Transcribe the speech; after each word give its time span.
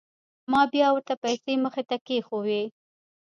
ما 0.51 0.61
بيا 0.73 0.87
ورته 0.91 1.13
پيسې 1.23 1.53
مخې 1.63 1.83
ته 1.89 1.95
کښېښووې. 2.05 2.63